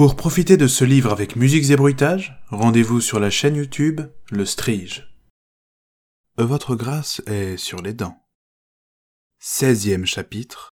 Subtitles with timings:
[0.00, 4.00] Pour profiter de ce livre avec musiques et bruitages, rendez-vous sur la chaîne YouTube
[4.30, 5.14] Le Strige.
[6.38, 8.16] Votre grâce est sur les dents.
[9.42, 10.70] 16e chapitre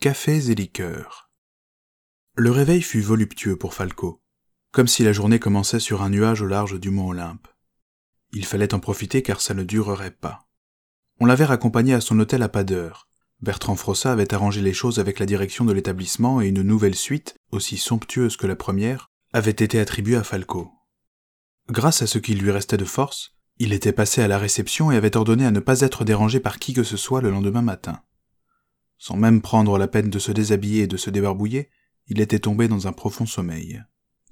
[0.00, 1.32] Cafés et liqueurs.
[2.36, 4.22] Le réveil fut voluptueux pour Falco,
[4.70, 7.48] comme si la journée commençait sur un nuage au large du mont Olympe.
[8.30, 10.46] Il fallait en profiter car ça ne durerait pas.
[11.18, 12.62] On l'avait raccompagné à son hôtel à pas.
[13.40, 17.34] Bertrand Frossat avait arrangé les choses avec la direction de l'établissement et une nouvelle suite,
[17.52, 20.70] aussi somptueuse que la première, avait été attribuée à Falco.
[21.70, 24.96] Grâce à ce qu'il lui restait de force, il était passé à la réception et
[24.96, 28.02] avait ordonné à ne pas être dérangé par qui que ce soit le lendemain matin.
[28.98, 31.70] Sans même prendre la peine de se déshabiller et de se débarbouiller,
[32.08, 33.82] il était tombé dans un profond sommeil.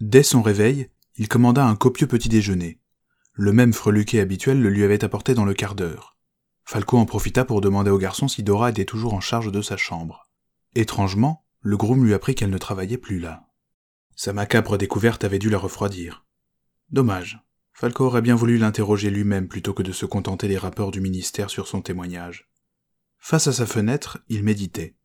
[0.00, 2.80] Dès son réveil, il commanda un copieux petit déjeuner.
[3.32, 6.16] Le même freluquet habituel le lui avait apporté dans le quart d'heure.
[6.64, 9.76] Falco en profita pour demander au garçon si Dora était toujours en charge de sa
[9.76, 10.28] chambre.
[10.74, 13.48] Étrangement, le groom lui apprit qu'elle ne travaillait plus là.
[14.16, 16.24] Sa macabre découverte avait dû la refroidir.
[16.90, 17.40] Dommage.
[17.72, 21.48] Falco aurait bien voulu l'interroger lui-même plutôt que de se contenter des rapports du ministère
[21.48, 22.50] sur son témoignage.
[23.18, 24.96] Face à sa fenêtre, il méditait.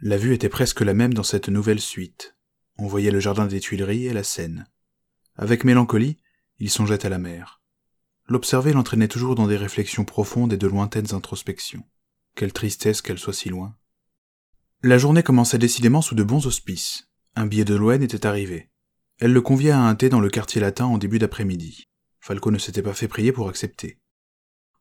[0.00, 2.36] La vue était presque la même dans cette nouvelle suite.
[2.76, 4.66] On voyait le jardin des Tuileries et la Seine.
[5.36, 6.18] Avec mélancolie,
[6.58, 7.60] il songeait à la mer.
[8.26, 11.84] L'observer l'entraînait toujours dans des réflexions profondes et de lointaines introspections.
[12.34, 13.77] Quelle tristesse qu'elle soit si loin.
[14.84, 17.08] La journée commençait décidément sous de bons auspices.
[17.34, 18.70] Un billet de Loen était arrivé.
[19.18, 21.88] Elle le conviait à un thé dans le quartier latin en début d'après-midi.
[22.20, 23.98] Falco ne s'était pas fait prier pour accepter.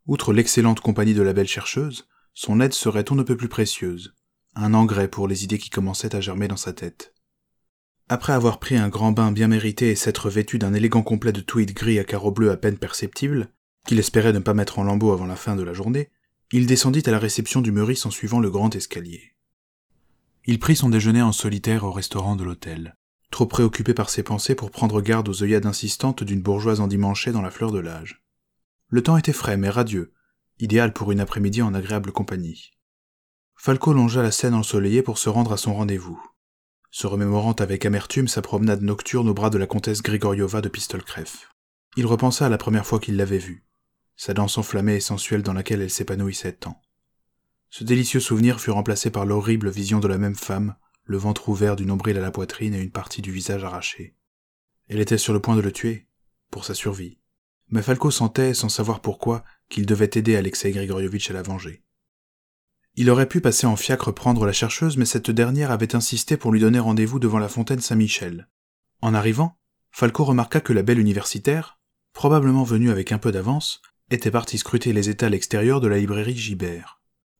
[0.06, 4.14] Outre l'excellente compagnie de la belle chercheuse, son aide serait on ne peut plus précieuse,
[4.54, 7.16] un engrais pour les idées qui commençaient à germer dans sa tête.
[8.08, 11.42] Après avoir pris un grand bain bien mérité et s'être vêtu d'un élégant complet de
[11.42, 13.52] tweed gris à carreaux bleus à peine perceptible,
[13.88, 16.12] qu'il espérait ne pas mettre en lambeaux avant la fin de la journée,
[16.52, 19.34] il descendit à la réception du Meurice en suivant le grand escalier.
[20.50, 22.96] Il prit son déjeuner en solitaire au restaurant de l'hôtel,
[23.32, 27.42] trop préoccupé par ses pensées pour prendre garde aux œillades insistantes d'une bourgeoise endimanchée dans
[27.42, 28.24] la fleur de l'âge.
[28.88, 30.14] Le temps était frais mais radieux,
[30.60, 32.72] idéal pour une après-midi en agréable compagnie.
[33.58, 36.18] Falco longea la scène ensoleillée pour se rendre à son rendez-vous,
[36.92, 41.50] se remémorant avec amertume sa promenade nocturne au bras de la comtesse Grigoriova de Pistolcref.
[41.98, 43.66] Il repensa à la première fois qu'il l'avait vue,
[44.16, 46.82] sa danse enflammée et sensuelle dans laquelle elle s'épanouissait tant.
[47.70, 51.76] Ce délicieux souvenir fut remplacé par l'horrible vision de la même femme, le ventre ouvert
[51.76, 54.16] du nombril à la poitrine et une partie du visage arrachée.
[54.88, 56.08] Elle était sur le point de le tuer,
[56.50, 57.20] pour sa survie.
[57.70, 61.84] Mais Falco sentait, sans savoir pourquoi, qu'il devait aider Alexei Grigorievitch à la venger.
[62.96, 66.52] Il aurait pu passer en fiacre prendre la chercheuse, mais cette dernière avait insisté pour
[66.52, 68.50] lui donner rendez-vous devant la fontaine Saint-Michel.
[69.02, 69.60] En arrivant,
[69.92, 71.80] Falco remarqua que la belle universitaire,
[72.14, 76.36] probablement venue avec un peu d'avance, était partie scruter les étals extérieurs de la librairie
[76.36, 76.97] Gibert.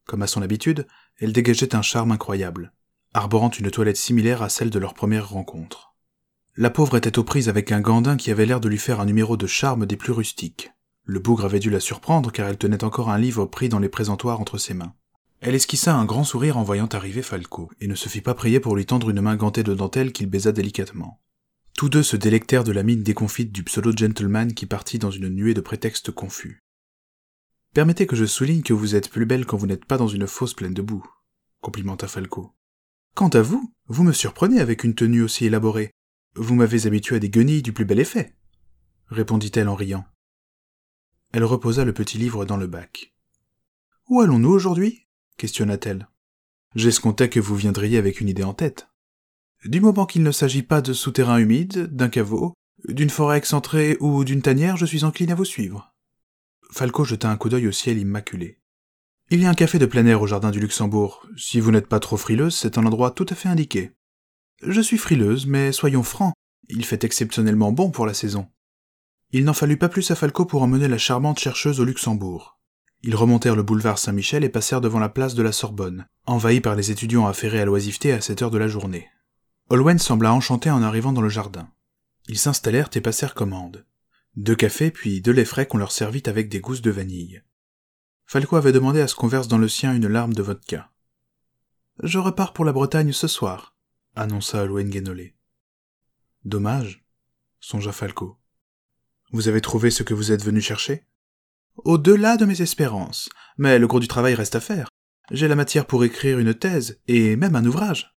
[0.08, 0.86] Comme à son habitude,
[1.18, 2.72] elle dégageait un charme incroyable,
[3.12, 5.94] arborant une toilette similaire à celle de leur première rencontre.
[6.56, 9.04] La pauvre était aux prises avec un gandin qui avait l'air de lui faire un
[9.04, 10.72] numéro de charme des plus rustiques.
[11.04, 13.90] Le bougre avait dû la surprendre car elle tenait encore un livre pris dans les
[13.90, 14.94] présentoirs entre ses mains.
[15.42, 18.60] Elle esquissa un grand sourire en voyant arriver Falco, et ne se fit pas prier
[18.60, 21.20] pour lui tendre une main gantée de dentelle qu'il baisa délicatement.
[21.74, 25.54] Tous deux se délectèrent de la mine déconfite du pseudo-gentleman qui partit dans une nuée
[25.54, 26.64] de prétextes confus.
[27.74, 30.26] Permettez que je souligne que vous êtes plus belle quand vous n'êtes pas dans une
[30.26, 31.06] fosse pleine de boue,
[31.60, 32.54] complimenta Falco.
[33.14, 35.90] Quant à vous, vous me surprenez avec une tenue aussi élaborée.
[36.34, 38.34] Vous m'avez habitué à des guenilles du plus bel effet,
[39.08, 40.04] répondit-elle en riant.
[41.32, 43.14] Elle reposa le petit livre dans le bac.
[44.08, 45.06] Où allons-nous aujourd'hui?
[45.36, 46.08] questionna-t-elle.
[46.74, 48.88] J'escomptais que vous viendriez avec une idée en tête.
[49.64, 52.54] Du moment qu'il ne s'agit pas de souterrains humides, d'un caveau,
[52.86, 55.94] d'une forêt excentrée ou d'une tanière, je suis encline à vous suivre.
[56.70, 58.60] Falco jeta un coup d'œil au ciel immaculé.
[59.30, 61.26] Il y a un café de plein air au jardin du Luxembourg.
[61.36, 63.92] Si vous n'êtes pas trop frileuse, c'est un endroit tout à fait indiqué.
[64.62, 66.34] Je suis frileuse, mais soyons francs,
[66.68, 68.48] il fait exceptionnellement bon pour la saison.
[69.30, 72.58] Il n'en fallut pas plus à Falco pour emmener la charmante chercheuse au Luxembourg.
[73.02, 76.74] Ils remontèrent le boulevard Saint-Michel et passèrent devant la place de la Sorbonne, envahie par
[76.74, 79.08] les étudiants affairés à l'oisiveté à cette heure de la journée.
[79.70, 81.68] Holwen sembla enchanté en arrivant dans le jardin.
[82.28, 83.84] Ils s'installèrent et passèrent commande.
[84.36, 87.42] Deux cafés, puis deux laits frais qu'on leur servit avec des gousses de vanille.
[88.26, 90.92] Falco avait demandé à ce qu'on verse dans le sien une larme de vodka.
[92.02, 93.74] Je repars pour la Bretagne ce soir,
[94.14, 95.34] annonça Holwen Guénolé.
[96.44, 97.04] Dommage,
[97.58, 98.38] songea Falco.
[99.32, 101.06] Vous avez trouvé ce que vous êtes venu chercher
[101.76, 104.88] Au-delà de mes espérances, mais le gros du travail reste à faire.
[105.30, 108.14] J'ai la matière pour écrire une thèse, et même un ouvrage.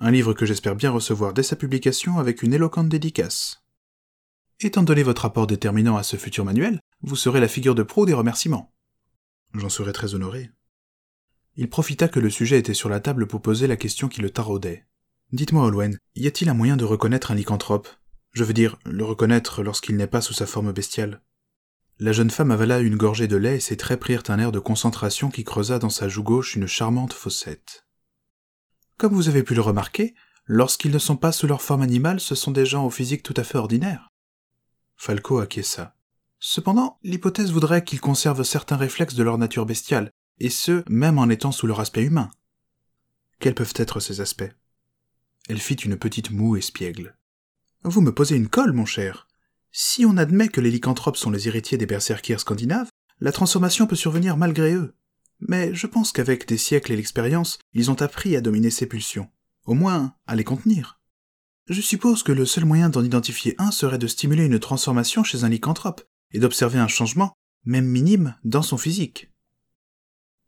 [0.00, 3.61] Un livre que j'espère bien recevoir dès sa publication avec une éloquente dédicace.
[4.64, 8.06] Étant donné votre apport déterminant à ce futur manuel, vous serez la figure de proue
[8.06, 8.72] des remerciements.
[9.54, 10.50] J'en serai très honoré.
[11.56, 14.30] Il profita que le sujet était sur la table pour poser la question qui le
[14.30, 14.86] taraudait.
[15.32, 17.88] Dites-moi, Olwen, y a-t-il un moyen de reconnaître un lycanthrope?
[18.30, 21.22] Je veux dire, le reconnaître lorsqu'il n'est pas sous sa forme bestiale.
[21.98, 24.60] La jeune femme avala une gorgée de lait et ses traits prirent un air de
[24.60, 27.84] concentration qui creusa dans sa joue gauche une charmante fossette.
[28.96, 32.36] Comme vous avez pu le remarquer, lorsqu'ils ne sont pas sous leur forme animale, ce
[32.36, 34.11] sont des gens au physique tout à fait ordinaire.
[35.04, 35.96] Falco acquiesça.
[36.38, 41.28] Cependant, l'hypothèse voudrait qu'ils conservent certains réflexes de leur nature bestiale, et ce, même en
[41.28, 42.30] étant sous leur aspect humain.
[43.40, 44.52] Quels peuvent être ces aspects?
[45.48, 47.16] Elle fit une petite moue espiègle.
[47.82, 49.26] Vous me posez une colle, mon cher.
[49.72, 53.96] Si on admet que les lycanthropes sont les héritiers des berserkirs scandinaves, la transformation peut
[53.96, 54.94] survenir malgré eux.
[55.40, 59.28] Mais je pense qu'avec des siècles et l'expérience, ils ont appris à dominer ces pulsions.
[59.64, 61.01] Au moins, à les contenir.
[61.68, 65.44] Je suppose que le seul moyen d'en identifier un serait de stimuler une transformation chez
[65.44, 69.30] un lycanthrope, et d'observer un changement, même minime, dans son physique.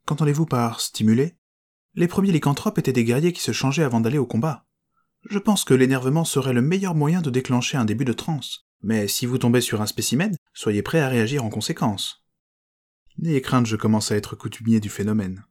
[0.06, 1.36] Qu'entendez-vous par stimuler?
[1.94, 4.66] Les premiers lycanthropes étaient des guerriers qui se changeaient avant d'aller au combat.
[5.30, 9.08] Je pense que l'énervement serait le meilleur moyen de déclencher un début de transe, mais
[9.08, 12.24] si vous tombez sur un spécimen, soyez prêt à réagir en conséquence.
[13.16, 15.44] N'ayez crainte, je commence à être coutumier du phénomène.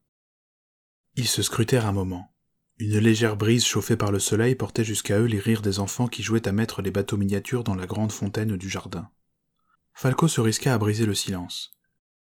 [1.16, 2.33] Ils se scrutèrent un moment.
[2.80, 6.24] Une légère brise chauffée par le soleil portait jusqu'à eux les rires des enfants qui
[6.24, 9.10] jouaient à mettre les bateaux miniatures dans la grande fontaine du jardin.
[9.94, 11.72] Falco se risqua à briser le silence.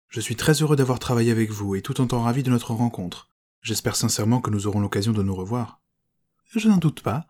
[0.07, 3.30] Je suis très heureux d'avoir travaillé avec vous et tout autant ravi de notre rencontre.
[3.62, 5.81] J'espère sincèrement que nous aurons l'occasion de nous revoir.
[6.56, 7.27] Je n'en doute pas.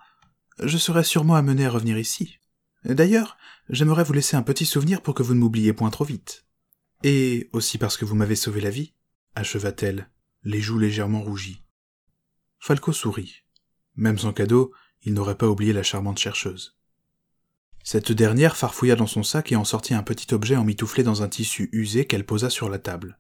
[0.64, 2.38] Je serai sûrement amené à revenir ici.
[2.86, 3.38] D'ailleurs,
[3.70, 6.46] j'aimerais vous laisser un petit souvenir pour que vous ne m'oubliez point trop vite.
[7.04, 8.94] Et aussi parce que vous m'avez sauvé la vie,
[9.36, 10.10] acheva-t-elle,
[10.44, 11.64] les joues légèrement rougies.
[12.60, 13.44] Falco sourit.
[13.96, 14.74] Même sans cadeau,
[15.04, 16.78] il n'aurait pas oublié la charmante chercheuse.
[17.84, 21.30] Cette dernière farfouilla dans son sac et en sortit un petit objet emmitouflé dans un
[21.30, 23.20] tissu usé qu'elle posa sur la table.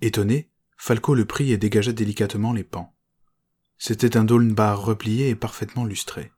[0.00, 2.96] Étonné, Falco le prit et dégagea délicatement les pans.
[3.76, 6.32] C'était un bar replié et parfaitement lustré.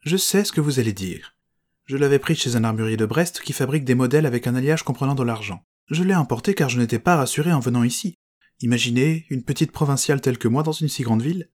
[0.00, 1.34] Je sais ce que vous allez dire.
[1.86, 4.84] Je l'avais pris chez un armurier de Brest qui fabrique des modèles avec un alliage
[4.84, 5.64] comprenant de l'argent.
[5.88, 8.19] Je l'ai emporté car je n'étais pas rassuré en venant ici.
[8.60, 11.48] Imaginez une petite provinciale telle que moi dans une si grande ville.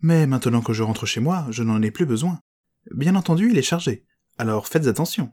[0.00, 2.40] Mais maintenant que je rentre chez moi, je n'en ai plus besoin.
[2.90, 4.04] Bien entendu, il est chargé.
[4.38, 5.32] Alors faites attention.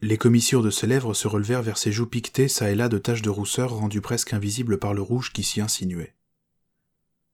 [0.00, 2.98] Les commissures de ses lèvres se relevèrent vers ses joues piquetées çà et là de
[2.98, 6.14] taches de rousseur rendues presque invisibles par le rouge qui s'y insinuait.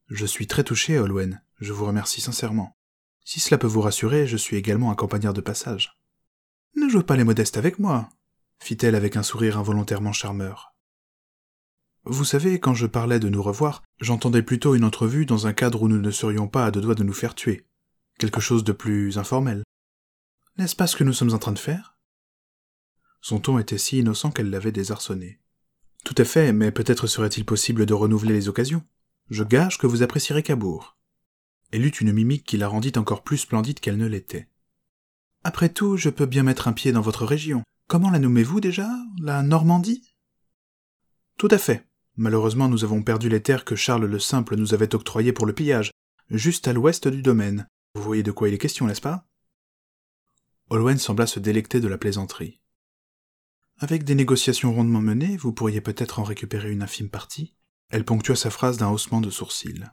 [0.08, 1.42] Je suis très touché, Olwen.
[1.60, 2.76] Je vous remercie sincèrement.
[3.24, 5.98] Si cela peut vous rassurer, je suis également un campagnard de passage.
[6.76, 8.10] Ne jouez pas les modestes avec moi,
[8.58, 10.73] fit-elle avec un sourire involontairement charmeur.
[12.06, 15.82] Vous savez, quand je parlais de nous revoir, j'entendais plutôt une entrevue dans un cadre
[15.82, 17.66] où nous ne serions pas à deux doigts de nous faire tuer.
[18.18, 19.62] Quelque chose de plus informel.
[20.58, 21.96] N'est-ce pas ce que nous sommes en train de faire?
[23.22, 25.40] Son ton était si innocent qu'elle l'avait désarçonné.
[26.04, 28.84] Tout à fait, mais peut-être serait-il possible de renouveler les occasions.
[29.30, 30.98] Je gage que vous apprécierez Cabourg.
[31.72, 34.50] Elle eut une mimique qui la rendit encore plus splendide qu'elle ne l'était.
[35.42, 37.62] Après tout, je peux bien mettre un pied dans votre région.
[37.88, 38.90] Comment la nommez-vous déjà?
[39.18, 40.14] La Normandie?
[41.38, 41.88] Tout à fait.
[42.16, 45.52] Malheureusement, nous avons perdu les terres que Charles le Simple nous avait octroyées pour le
[45.52, 45.90] pillage,
[46.30, 47.68] juste à l'ouest du domaine.
[47.94, 49.26] Vous voyez de quoi il est question, n'est-ce pas?
[50.70, 52.60] Olwen sembla se délecter de la plaisanterie.
[53.78, 57.54] Avec des négociations rondement menées, vous pourriez peut-être en récupérer une infime partie.
[57.90, 59.84] Elle ponctua sa phrase d'un haussement de sourcils.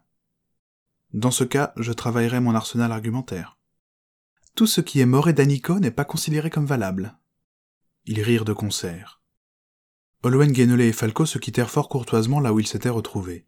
[1.14, 3.58] Dans ce cas, je travaillerai mon arsenal argumentaire.
[4.56, 7.18] Tout ce qui est moré d'Anico n'est pas considéré comme valable.
[8.06, 9.21] Ils rirent de concert.
[10.24, 13.48] Olwen Guénolé et Falco se quittèrent fort courtoisement là où ils s'étaient retrouvés.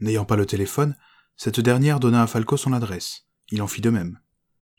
[0.00, 0.96] N'ayant pas le téléphone,
[1.36, 3.26] cette dernière donna à Falco son adresse.
[3.50, 4.18] Il en fit de même.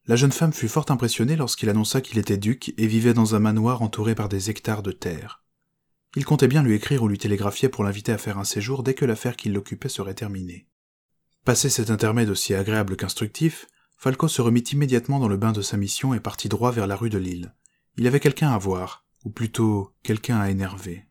[0.08, 3.40] La jeune femme fut fort impressionnée lorsqu'il annonça qu'il était duc et vivait dans un
[3.40, 5.44] manoir entouré par des hectares de terre.
[6.16, 8.96] Il comptait bien lui écrire ou lui télégraphier pour l'inviter à faire un séjour dès
[8.96, 10.68] que l'affaire qui l'occupait serait terminée.
[11.46, 13.68] Passé cet intermède aussi agréable qu'instructif,
[13.98, 16.96] Falco se remit immédiatement dans le bain de sa mission et partit droit vers la
[16.96, 17.54] rue de Lille.
[17.98, 21.07] Il avait quelqu'un à voir, ou plutôt quelqu'un à énerver.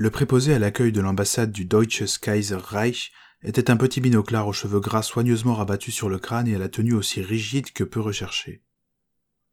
[0.00, 3.10] Le préposé à l'accueil de l'ambassade du Deutsches Kaiser Reich
[3.42, 6.68] était un petit binoclard aux cheveux gras soigneusement rabattus sur le crâne et à la
[6.68, 8.62] tenue aussi rigide que peu recherchée.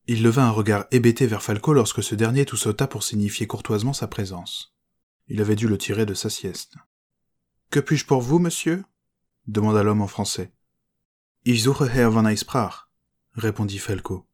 [0.05, 3.93] Il leva un regard hébété vers Falco lorsque ce dernier tout sauta pour signifier courtoisement
[3.93, 4.75] sa présence.
[5.27, 6.75] Il avait dû le tirer de sa sieste.
[7.71, 8.83] Que puis-je pour vous, monsieur?
[9.47, 10.53] demanda l'homme en français.
[11.43, 12.91] Ich suche Herr von Eisprach,
[13.33, 14.27] répondit Falco.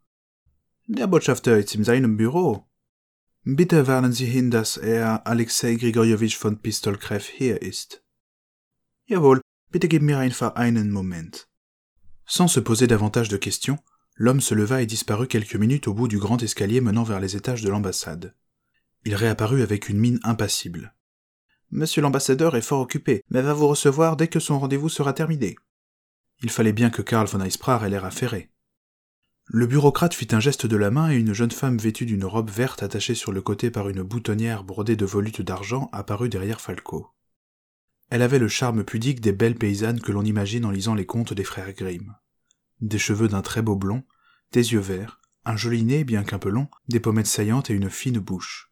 [0.89, 2.67] Der Botschafter ist in seinem Büro.
[3.43, 8.03] Bitte warnen Sie hin, dass er Alexei Grigorjewitsch von Pistolkreff hier ist.
[9.07, 11.47] Jawohl, bitte gib mir einfach einen Moment.
[12.27, 13.79] Sans se poser davantage de questions,
[14.13, 17.35] l'homme se leva et disparut quelques minutes au bout du grand escalier menant vers les
[17.35, 18.35] étages de l'ambassade.
[19.05, 20.93] Il réapparut avec une mine impassible.
[21.71, 25.55] Monsieur l'ambassadeur est fort occupé, mais va vous recevoir dès que son rendez-vous sera terminé.
[26.43, 28.50] Il fallait bien que Karl von Eisprach ait l'air affairé.
[29.53, 32.49] Le bureaucrate fit un geste de la main et une jeune femme vêtue d'une robe
[32.49, 37.09] verte attachée sur le côté par une boutonnière brodée de volutes d'argent apparut derrière Falco.
[38.09, 41.33] Elle avait le charme pudique des belles paysannes que l'on imagine en lisant les contes
[41.33, 42.15] des frères Grimm.
[42.79, 44.05] Des cheveux d'un très beau blond,
[44.53, 47.89] des yeux verts, un joli nez bien qu'un peu long, des pommettes saillantes et une
[47.89, 48.71] fine bouche.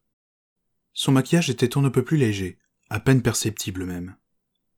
[0.94, 2.58] Son maquillage était on ne peut plus léger,
[2.90, 4.16] à peine perceptible même.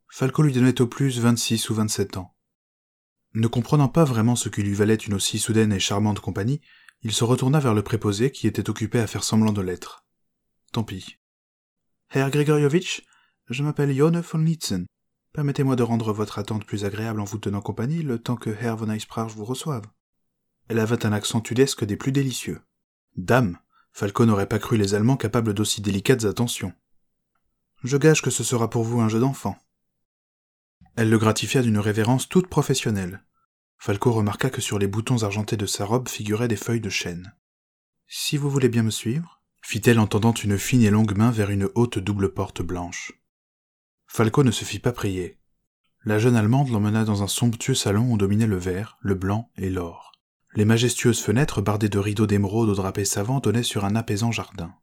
[0.10, 2.34] Falco lui donnait au plus vingt-six ou vingt-sept ans.
[3.34, 6.62] Ne comprenant pas vraiment ce qui lui valait une aussi soudaine et charmante compagnie,
[7.02, 10.06] il se retourna vers le préposé qui était occupé à faire semblant de l'être.
[10.74, 11.18] Tant pis.
[12.12, 13.04] Herr Grigorievitch,
[13.50, 14.86] je m'appelle Jone von Litzen.
[15.34, 18.76] Permettez-moi de rendre votre attente plus agréable en vous tenant compagnie le temps que Herr
[18.76, 19.86] von Eisprach vous reçoive.
[20.68, 22.60] Elle avait un accent tudesque des plus délicieux.
[23.16, 23.58] Dame,
[23.94, 26.74] Falco n'aurait pas cru les Allemands capables d'aussi délicates attentions.
[27.84, 29.58] Je gage que ce sera pour vous un jeu d'enfant.
[30.96, 33.24] Elle le gratifia d'une révérence toute professionnelle.
[33.78, 37.34] Falco remarqua que sur les boutons argentés de sa robe figuraient des feuilles de chêne.
[38.08, 41.50] Si vous voulez bien me suivre, fit-elle en tendant une fine et longue main vers
[41.50, 43.14] une haute double porte blanche.
[44.08, 45.40] Falco ne se fit pas prier.
[46.04, 49.70] La jeune Allemande l'emmena dans un somptueux salon où dominait le vert, le blanc et
[49.70, 50.12] l'or.
[50.54, 54.76] Les majestueuses fenêtres bardées de rideaux d'émeraude aux drapés savants donnaient sur un apaisant jardin.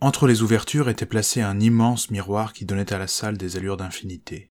[0.00, 3.76] Entre les ouvertures était placé un immense miroir qui donnait à la salle des allures
[3.76, 4.50] d'infinité.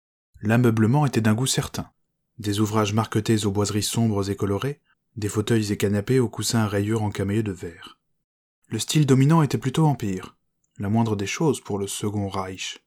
[0.42, 1.88] L'ameublement était d'un goût certain.
[2.38, 4.80] Des ouvrages marquetés aux boiseries sombres et colorées,
[5.14, 8.00] des fauteuils et canapés aux coussins à rayures encamaillés de verre.
[8.68, 10.36] Le style dominant était plutôt empire,
[10.78, 12.84] la moindre des choses pour le second Reich.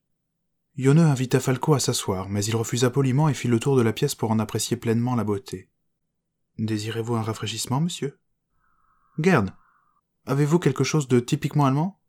[0.75, 3.93] Yone invita Falco à s'asseoir, mais il refusa poliment et fit le tour de la
[3.93, 5.69] pièce pour en apprécier pleinement la beauté.
[6.57, 8.19] Désirez-vous un rafraîchissement, monsieur?
[9.17, 9.51] Gerd,
[10.25, 12.01] avez-vous quelque chose de typiquement allemand?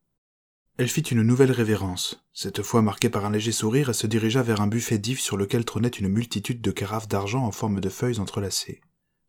[0.78, 2.23] Elle fit une nouvelle révérence.
[2.35, 5.37] Cette fois marquée par un léger sourire, elle se dirigea vers un buffet d'if sur
[5.37, 8.83] lequel trônait une multitude de carafes d'argent en forme de feuilles entrelacées,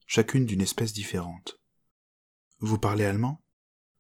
[0.08, 1.60] chacune d'une espèce différente.
[2.60, 3.42] Vous parlez allemand?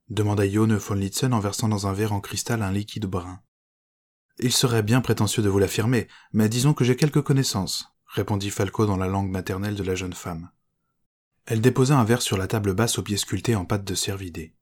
[0.09, 3.41] demanda Jone von Litzen en versant dans un verre en cristal un liquide brun.
[4.39, 8.85] Il serait bien prétentieux de vous l'affirmer, mais disons que j'ai quelques connaissances, répondit Falco
[8.85, 10.51] dans la langue maternelle de la jeune femme.
[11.45, 14.53] Elle déposa un verre sur la table basse aux pieds sculptés en pâte de cervidé.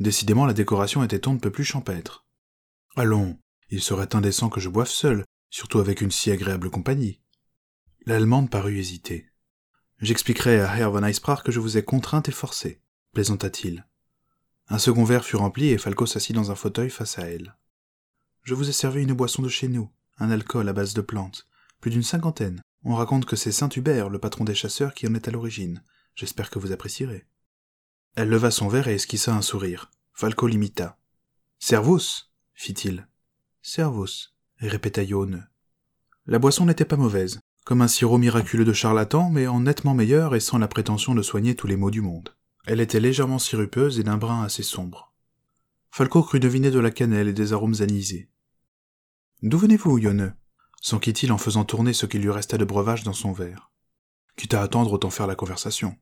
[0.00, 2.24] Décidément, la décoration était on ne peut plus champêtre.
[2.96, 3.38] Allons,
[3.70, 7.20] il serait indécent que je boive seul, surtout avec une si agréable compagnie.
[8.06, 9.30] L'Allemande parut hésiter.
[10.00, 12.80] J'expliquerai à Herr von Eisprach que je vous ai contrainte et forcée,
[13.12, 13.86] plaisanta-t-il.
[14.68, 17.56] Un second verre fut rempli et Falco s'assit dans un fauteuil face à elle.
[18.44, 21.48] Je vous ai servi une boisson de chez nous, un alcool à base de plantes,
[21.80, 22.62] plus d'une cinquantaine.
[22.84, 25.82] On raconte que c'est Saint Hubert, le patron des chasseurs, qui en est à l'origine.
[26.14, 27.26] J'espère que vous apprécierez.
[28.20, 29.92] Elle leva son verre et esquissa un sourire.
[30.12, 30.98] Falco l'imita.
[31.60, 33.06] Servus fit-il.
[33.62, 35.46] Servus, répéta Yone.
[36.26, 40.34] La boisson n'était pas mauvaise, comme un sirop miraculeux de charlatan, mais en nettement meilleur
[40.34, 42.34] et sans la prétention de soigner tous les maux du monde.
[42.66, 45.14] Elle était légèrement sirupeuse et d'un brin assez sombre.
[45.92, 48.28] Falco crut deviner de la cannelle et des arômes anisés.
[49.42, 50.34] D'où venez-vous, Yone?
[50.80, 53.70] s'enquit-il en faisant tourner ce qui lui restait de breuvage dans son verre.
[54.34, 55.96] Quitte à attendre, autant faire la conversation.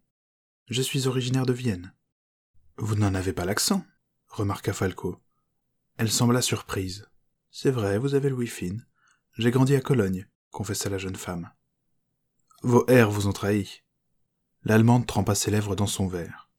[0.70, 1.92] Je suis originaire de Vienne.
[2.78, 3.86] Vous n'en avez pas l'accent,
[4.28, 5.18] remarqua Falco.
[5.96, 7.08] Elle sembla surprise.
[7.50, 8.84] C'est vrai, vous avez Louis fine.
[9.38, 11.50] J'ai grandi à Cologne, confessa la jeune femme.
[12.62, 13.80] Vos airs vous ont trahi.
[14.62, 16.50] L'Allemande trempa ses lèvres dans son verre.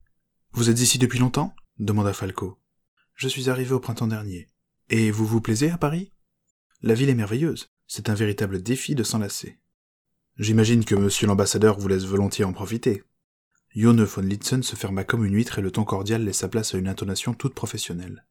[0.54, 1.56] Vous êtes ici depuis longtemps?
[1.78, 2.58] demanda Falco.
[3.14, 4.48] Je suis arrivé au printemps dernier.
[4.90, 6.14] Et vous vous plaisez à Paris?
[6.82, 7.70] La ville est merveilleuse.
[7.86, 9.60] C'est un véritable défi de s'enlacer.
[10.38, 13.04] J'imagine que monsieur l'ambassadeur vous laisse volontiers en profiter.
[13.80, 16.80] Jone von Litzen se ferma comme une huître et le ton cordial laissa place à
[16.80, 18.26] une intonation toute professionnelle.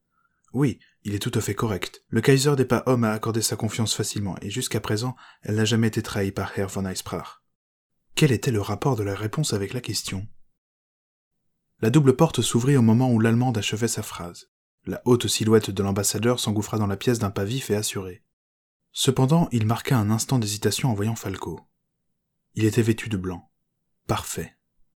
[0.51, 2.03] Oui, il est tout à fait correct.
[2.09, 5.63] Le Kaiser n'est pas homme à accorder sa confiance facilement, et jusqu'à présent, elle n'a
[5.63, 7.41] jamais été trahie par Herr von Eisprach.
[8.13, 10.27] Quel était le rapport de la réponse avec la question?
[11.79, 14.51] La double porte s'ouvrit au moment où l'Allemande achevait sa phrase.
[14.85, 18.21] La haute silhouette de l'ambassadeur s'engouffra dans la pièce d'un pas vif et assuré.
[18.91, 21.61] Cependant, il marqua un instant d'hésitation en voyant Falco.
[22.55, 23.49] Il était vêtu de blanc.
[24.07, 24.56] Parfait.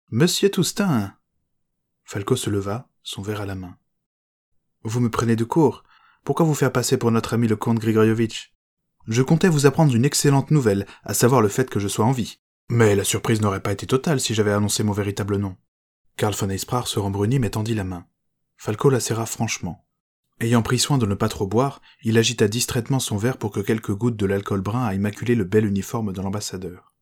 [0.09, 1.13] Monsieur Toustin
[2.05, 3.75] Falco se leva, son verre à la main.
[4.83, 5.83] Vous me prenez de court.
[6.23, 8.53] Pourquoi vous faire passer pour notre ami le comte Grigorievitch?
[9.09, 12.13] Je comptais vous apprendre une excellente nouvelle, à savoir le fait que je sois en
[12.13, 12.39] vie.
[12.69, 15.57] Mais la surprise n'aurait pas été totale si j'avais annoncé mon véritable nom.
[16.15, 18.05] Karl von Eisprach se rembrunit mais tendit la main.
[18.55, 19.85] Falco la serra franchement.
[20.39, 23.59] Ayant pris soin de ne pas trop boire, il agita distraitement son verre pour que
[23.59, 26.93] quelques gouttes de l'alcool brun aillent maculer le bel uniforme de l'ambassadeur.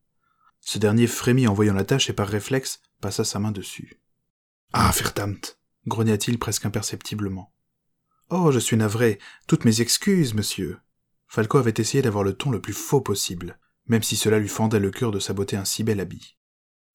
[0.60, 4.00] Ce dernier frémit en voyant la tâche et par réflexe passa sa main dessus.
[4.72, 7.52] Ah, verdammt grogna-t-il presque imperceptiblement.
[8.30, 9.18] Oh, je suis navré.
[9.46, 10.78] Toutes mes excuses, monsieur.
[11.28, 14.80] Falco avait essayé d'avoir le ton le plus faux possible, même si cela lui fendait
[14.80, 16.36] le cœur de saboter un si bel habit.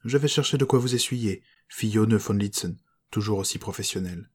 [0.04, 2.76] Je vais chercher de quoi vous essuyer, fit Yone von Litzen,
[3.12, 4.30] toujours aussi professionnel.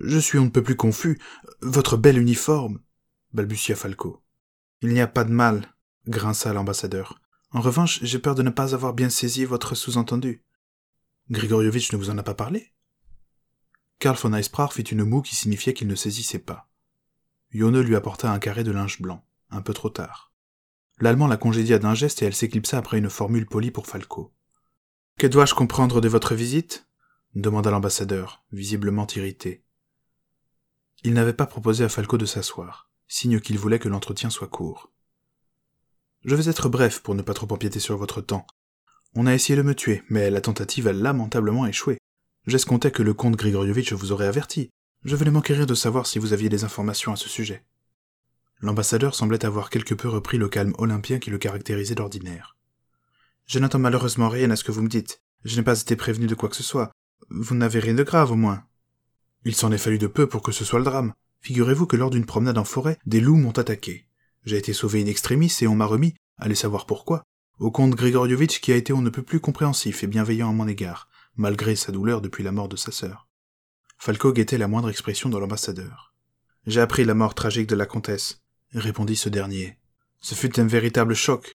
[0.00, 1.18] Je suis on ne peut plus confus.
[1.62, 2.80] Votre bel uniforme,
[3.32, 4.22] balbutia Falco.
[4.82, 5.74] Il n'y a pas de mal,
[6.06, 7.20] grinça l'ambassadeur.
[7.52, 10.44] En revanche, j'ai peur de ne pas avoir bien saisi votre sous-entendu.
[11.30, 12.72] Grigorievitch ne vous en a pas parlé?
[13.98, 16.68] Karl von Eisprach fit une moue qui signifiait qu'il ne saisissait pas.
[17.52, 20.32] Yone lui apporta un carré de linge blanc, un peu trop tard.
[20.98, 24.32] L'Allemand la congédia d'un geste et elle s'éclipsa après une formule polie pour Falco.
[25.18, 26.86] Que dois-je comprendre de votre visite?
[27.34, 29.64] demanda l'ambassadeur, visiblement irrité.
[31.02, 34.92] Il n'avait pas proposé à Falco de s'asseoir, signe qu'il voulait que l'entretien soit court.
[36.24, 38.46] Je vais être bref pour ne pas trop empiéter sur votre temps.
[39.14, 41.98] On a essayé de me tuer, mais la tentative a lamentablement échoué.
[42.46, 44.70] J'escomptais que le comte Grigorievitch vous aurait averti.
[45.04, 47.64] Je venais m'enquérir de savoir si vous aviez des informations à ce sujet.
[48.60, 52.56] L'ambassadeur semblait avoir quelque peu repris le calme olympien qui le caractérisait d'ordinaire.
[53.46, 55.22] Je n'attends malheureusement rien à ce que vous me dites.
[55.44, 56.90] Je n'ai pas été prévenu de quoi que ce soit.
[57.30, 58.64] Vous n'avez rien de grave, au moins.
[59.44, 61.12] Il s'en est fallu de peu pour que ce soit le drame.
[61.40, 64.08] Figurez-vous que lors d'une promenade en forêt, des loups m'ont attaqué.
[64.44, 67.22] J'ai été sauvé in extremis et on m'a remis, allez savoir pourquoi,
[67.58, 70.68] au comte Grigorievitch qui a été on ne peut plus compréhensif et bienveillant à mon
[70.68, 73.28] égard, malgré sa douleur depuis la mort de sa sœur.
[73.98, 76.14] Falco guettait la moindre expression dans l'ambassadeur.
[76.66, 78.42] J'ai appris la mort tragique de la comtesse,
[78.74, 79.78] répondit ce dernier.
[80.20, 81.52] Ce fut un véritable choc.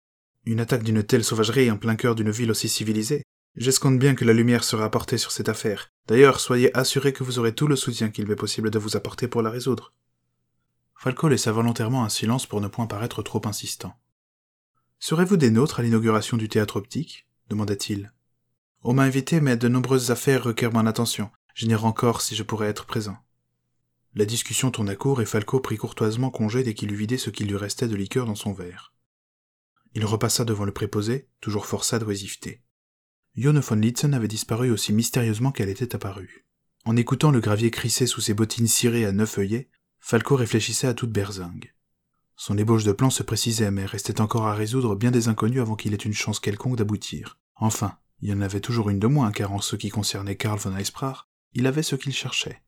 [0.46, 3.24] Une attaque d'une telle sauvagerie en plein cœur d'une ville aussi civilisée.
[3.56, 5.90] J'escompte bien que la lumière sera apportée sur cette affaire.
[6.08, 9.28] D'ailleurs, soyez assurés que vous aurez tout le soutien qu'il m'est possible de vous apporter
[9.28, 9.94] pour la résoudre.
[10.96, 13.96] Falco laissa volontairement un silence pour ne point paraître trop insistant.
[15.00, 17.26] Serez-vous des nôtres à l'inauguration du théâtre optique?
[17.50, 18.12] demanda-t-il.
[18.84, 21.32] On m'a invité, mais de nombreuses affaires requièrent mon attention.
[21.56, 23.18] J'ignore encore si je pourrais être présent.
[24.14, 27.48] La discussion tourna court et Falco prit courtoisement congé dès qu'il eut vidé ce qu'il
[27.48, 28.94] lui restait de liqueur dans son verre.
[29.94, 32.62] Il repassa devant le préposé, toujours forçat d'oisiveté.
[33.36, 36.46] Yone von Litzen avait disparu aussi mystérieusement qu'elle était apparue.
[36.86, 39.70] En écoutant le gravier crisser sous ses bottines cirées à neuf œillets,
[40.00, 41.74] Falco réfléchissait à toute berzingue.
[42.42, 45.76] Son ébauche de plan se précisait, mais restait encore à résoudre bien des inconnus avant
[45.76, 47.38] qu'il ait une chance quelconque d'aboutir.
[47.58, 50.58] Enfin, il y en avait toujours une de moins, car en ce qui concernait Karl
[50.58, 52.58] von Eisprach, il avait ce qu'il cherchait.